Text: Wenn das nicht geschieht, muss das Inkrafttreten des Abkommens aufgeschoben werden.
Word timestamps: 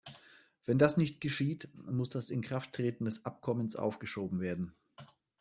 Wenn 0.65 0.79
das 0.79 0.97
nicht 0.97 1.21
geschieht, 1.21 1.69
muss 1.75 2.09
das 2.09 2.31
Inkrafttreten 2.31 3.05
des 3.05 3.23
Abkommens 3.23 3.75
aufgeschoben 3.75 4.39
werden. 4.41 4.73